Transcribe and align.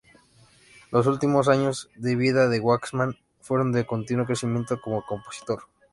Los 0.89 1.05
últimos 1.05 1.47
años 1.47 1.91
de 1.95 2.15
vida 2.15 2.49
de 2.49 2.59
Waxman 2.59 3.19
fueron 3.39 3.71
de 3.71 3.85
continuo 3.85 4.25
crecimiento 4.25 4.81
como 4.81 5.05
compositor. 5.05 5.65